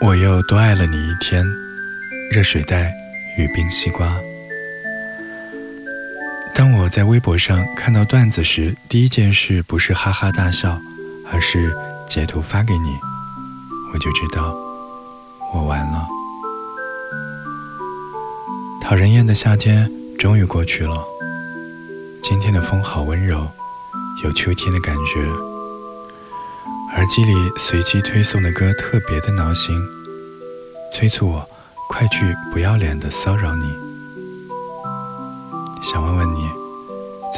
[0.00, 1.44] 我又多爱了你一天。
[2.32, 2.90] 热水袋
[3.36, 4.16] 与冰西瓜。
[6.54, 10.80] 当我在微博上看到段子时，第一件事不是哈哈大笑，
[11.30, 11.74] 而是
[12.08, 12.96] 截图发给你，
[13.92, 14.54] 我就知道
[15.52, 16.06] 我完了。
[18.80, 20.96] 讨人厌的夏天终于过去了。
[22.22, 23.46] 今天的风好温柔，
[24.24, 25.59] 有秋天的感觉。
[26.96, 29.80] 耳机里随机推送的歌特别的挠心，
[30.92, 31.48] 催促我
[31.88, 33.72] 快去不要脸的骚扰你。
[35.82, 36.48] 想问问你，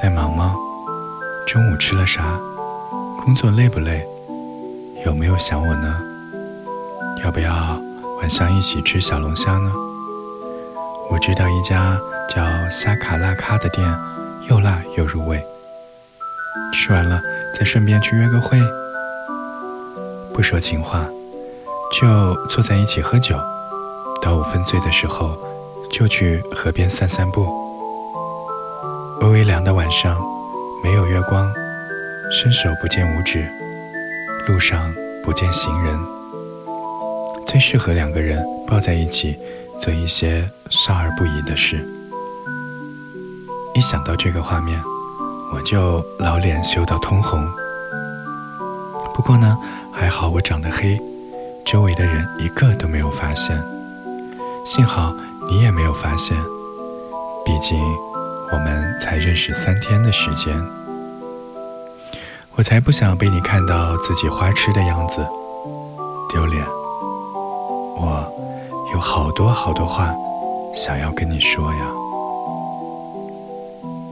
[0.00, 0.54] 在忙吗？
[1.46, 2.38] 中午吃了啥？
[3.24, 4.04] 工作累不累？
[5.04, 6.00] 有没有想我呢？
[7.22, 7.80] 要不要
[8.20, 9.72] 晚上一起吃小龙虾呢？
[11.10, 13.86] 我知道一家叫虾卡拉咖的店。
[14.50, 15.40] 又辣又入味，
[16.74, 17.22] 吃完了
[17.56, 18.60] 再顺便去约个会。
[20.34, 21.06] 不说情话，
[21.92, 23.36] 就坐在一起喝酒，
[24.22, 25.36] 到五分醉的时候
[25.90, 27.46] 就去河边散散步。
[29.20, 30.18] 微微凉的晚上，
[30.82, 31.52] 没有月光，
[32.32, 33.46] 伸手不见五指，
[34.48, 35.98] 路上不见行人，
[37.46, 39.36] 最适合两个人抱在一起
[39.78, 41.86] 做一些少儿不宜的事。
[43.74, 44.82] 一想到这个画面，
[45.54, 47.46] 我就老脸羞到通红。
[49.14, 49.56] 不过呢，
[49.92, 50.98] 还好我长得黑，
[51.64, 53.56] 周围的人一个都没有发现。
[54.64, 55.12] 幸好
[55.48, 56.36] 你也没有发现，
[57.44, 57.78] 毕竟
[58.52, 60.56] 我们才认识三天的时间。
[62.54, 65.26] 我才不想被你看到自己花痴的样子，
[66.30, 66.64] 丢脸。
[67.96, 68.26] 我
[68.92, 70.12] 有好多好多话
[70.74, 71.86] 想要跟你说呀。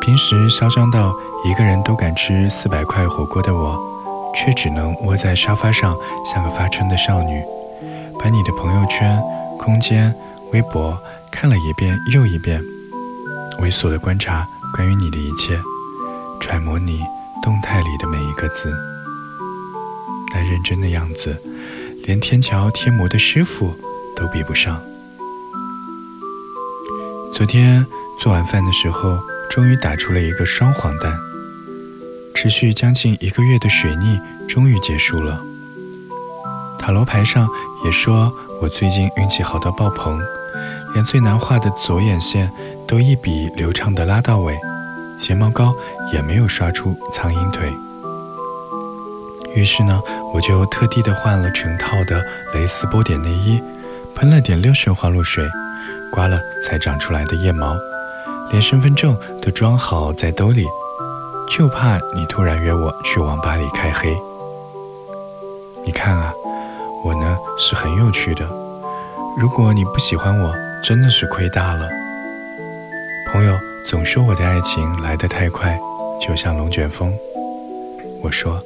[0.00, 1.12] 平时嚣张到
[1.44, 3.78] 一个人都敢吃四百块火锅的我，
[4.34, 7.42] 却只能窝在沙发上，像个发春的少女，
[8.18, 9.20] 把你的朋友圈、
[9.58, 10.14] 空间、
[10.52, 10.98] 微博
[11.30, 12.62] 看了一遍又一遍，
[13.60, 15.58] 猥琐的观察关于你的一切，
[16.40, 17.00] 揣摩你
[17.42, 18.72] 动态里的每一个字。
[20.34, 21.36] 那认真的样子，
[22.04, 23.74] 连天桥贴膜的师傅
[24.16, 24.80] 都比不上。
[27.34, 27.86] 昨天
[28.18, 29.18] 做晚饭的时候。
[29.50, 31.14] 终于打出了一个双黄蛋，
[32.42, 35.40] 持续将近一个月的水逆终于结束了。
[36.76, 37.48] 塔罗牌上
[37.84, 40.20] 也说我最近运气好到爆棚，
[40.92, 42.50] 连最难画的左眼线
[42.84, 44.58] 都一笔流畅的拉到尾，
[45.16, 45.72] 睫毛膏
[46.12, 47.72] 也没有刷出苍蝇腿。
[49.54, 50.00] 于是呢，
[50.34, 52.20] 我就特地的换了成套的
[52.54, 53.62] 蕾丝波点内衣，
[54.16, 55.48] 喷了点六神花露水，
[56.10, 57.76] 刮了才长出来的腋毛。
[58.50, 60.66] 连身份证都装好在兜里，
[61.48, 64.16] 就怕你突然约我去网吧里开黑。
[65.84, 66.32] 你看啊，
[67.04, 68.48] 我呢是很有趣的。
[69.38, 71.88] 如果你不喜欢我，真的是亏大了。
[73.30, 73.54] 朋友
[73.86, 75.78] 总说我的爱情来得太快，
[76.20, 77.12] 就像龙卷风。
[78.22, 78.62] 我说，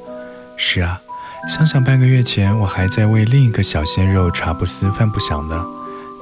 [0.55, 1.01] 是啊，
[1.47, 5.65] 想想半个月前我还在为另一个小鲜肉茶不思饭不想呢。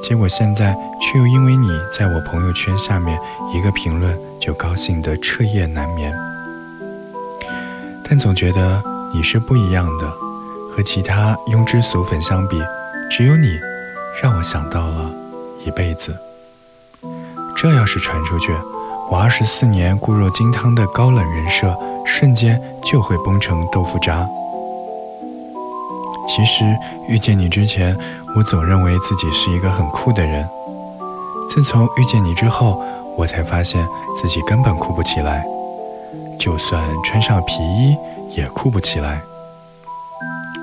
[0.01, 3.19] 结果现在却又因为你在我朋友圈下面
[3.53, 6.13] 一个评论就高兴得彻夜难眠，
[8.07, 8.81] 但总觉得
[9.13, 10.09] 你是不一样的，
[10.71, 12.61] 和其他庸脂俗粉相比，
[13.09, 13.47] 只有你
[14.21, 15.11] 让我想到了
[15.65, 16.15] 一辈子。
[17.55, 18.55] 这要是传出去，
[19.09, 24.27] 我二十四年固若金汤的高冷人设瞬间就会崩成豆腐渣。
[26.27, 26.65] 其实
[27.07, 27.97] 遇见你之前。
[28.37, 30.45] 我总认为自己是一个很酷的人，
[31.49, 32.83] 自从遇见你之后，
[33.15, 35.41] 我才发现自己根本酷不起来，
[36.45, 37.97] 就算穿上皮衣
[38.37, 39.19] 也酷不起来。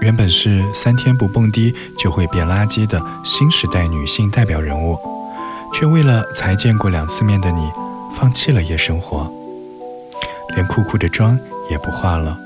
[0.00, 4.96] 原本是三天不蹦迪就会变垃圾的新时代女性代表人物，
[5.74, 7.68] 却为了才见过两次面的你，
[8.14, 9.28] 放弃了夜生活，
[10.54, 11.36] 连酷酷的妆
[11.68, 12.38] 也不化了，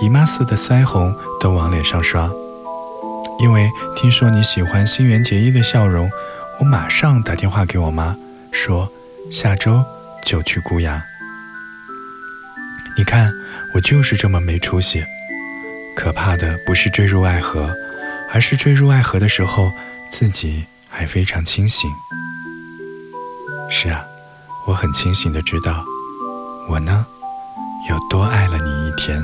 [0.00, 2.28] 姨妈似的腮红都往脸上刷。
[3.38, 6.10] 因为听说你喜欢新垣结衣的笑容，
[6.58, 8.16] 我马上打电话给我妈，
[8.50, 8.88] 说
[9.30, 9.84] 下周
[10.24, 11.00] 就去姑牙。
[12.96, 13.32] 你看，
[13.74, 15.04] 我就是这么没出息。
[15.94, 17.74] 可怕的不是坠入爱河，
[18.32, 19.70] 而是坠入爱河的时候
[20.10, 21.90] 自己还非常清醒。
[23.70, 24.04] 是啊，
[24.66, 25.84] 我很清醒的知道，
[26.68, 27.04] 我呢
[27.88, 29.22] 有多爱了你一天。